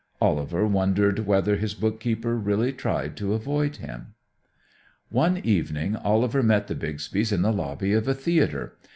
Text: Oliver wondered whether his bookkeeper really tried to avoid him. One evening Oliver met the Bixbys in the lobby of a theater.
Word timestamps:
Oliver 0.19 0.65
wondered 0.65 1.27
whether 1.27 1.57
his 1.57 1.75
bookkeeper 1.75 2.35
really 2.35 2.73
tried 2.73 3.15
to 3.17 3.35
avoid 3.35 3.75
him. 3.75 4.15
One 5.11 5.37
evening 5.43 5.95
Oliver 5.95 6.41
met 6.41 6.65
the 6.65 6.73
Bixbys 6.73 7.31
in 7.31 7.43
the 7.43 7.53
lobby 7.53 7.93
of 7.93 8.07
a 8.07 8.15
theater. 8.15 8.79